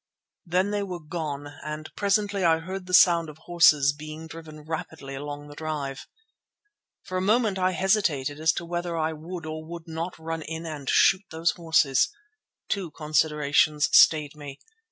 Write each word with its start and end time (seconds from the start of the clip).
Then 0.47 0.71
they 0.71 0.81
were 0.81 0.99
gone 0.99 1.45
and 1.63 1.93
presently 1.95 2.43
I 2.43 2.57
heard 2.57 2.87
the 2.87 2.93
sound 2.95 3.29
of 3.29 3.37
horses 3.37 3.93
being 3.93 4.25
driven 4.25 4.61
rapidly 4.61 5.13
along 5.13 5.47
the 5.47 5.53
drive. 5.53 6.07
For 7.03 7.19
a 7.19 7.21
moment 7.21 7.59
I 7.59 7.73
hesitated 7.73 8.39
as 8.39 8.51
to 8.53 8.65
whether 8.65 8.97
I 8.97 9.13
would 9.13 9.45
or 9.45 9.63
would 9.63 9.87
not 9.87 10.17
run 10.17 10.41
in 10.41 10.65
and 10.65 10.89
shoot 10.89 11.21
those 11.29 11.51
horses. 11.51 12.09
Two 12.67 12.89
considerations 12.89 13.89
stayed 13.93 14.35
me. 14.35 14.57